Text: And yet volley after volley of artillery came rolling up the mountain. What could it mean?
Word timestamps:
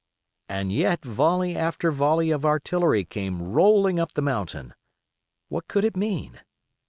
And 0.49 0.71
yet 0.73 1.05
volley 1.05 1.55
after 1.55 1.91
volley 1.91 2.31
of 2.31 2.43
artillery 2.43 3.05
came 3.05 3.53
rolling 3.53 3.99
up 3.99 4.13
the 4.13 4.23
mountain. 4.23 4.73
What 5.47 5.67
could 5.67 5.83
it 5.85 5.95
mean? 5.95 6.41